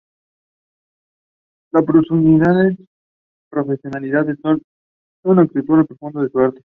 La 1.73 1.83
profesionalidad 3.51 4.25
de 4.25 4.35
Thad 4.35 4.57
Jones 5.23 5.43
acentuó 5.51 5.77
la 5.77 5.83
profundidad 5.83 6.23
de 6.23 6.29
su 6.31 6.39
arte. 6.39 6.59